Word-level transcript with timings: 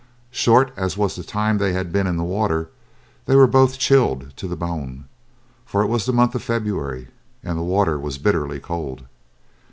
Short 0.31 0.73
as 0.75 0.97
was 0.97 1.15
the 1.15 1.21
time 1.23 1.59
they 1.59 1.73
had 1.73 1.91
been 1.91 2.07
in 2.07 2.17
the 2.17 2.23
water 2.23 2.71
they 3.27 3.35
were 3.35 3.45
both 3.45 3.77
chilled 3.77 4.35
to 4.37 4.47
the 4.47 4.55
bone, 4.55 5.05
for 5.63 5.83
it 5.83 5.89
was 5.89 6.07
the 6.07 6.11
month 6.11 6.33
of 6.33 6.41
February, 6.41 7.09
and 7.43 7.55
the 7.55 7.61
water 7.63 7.99
was 7.99 8.17
bitterly 8.17 8.59
cold. 8.59 9.05